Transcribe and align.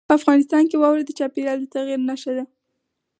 افغانستان 0.17 0.63
کې 0.69 0.77
واوره 0.81 1.03
د 1.05 1.11
چاپېریال 1.19 1.57
د 1.61 1.65
تغیر 1.73 1.99
نښه 2.09 2.31
ده. 2.37 2.43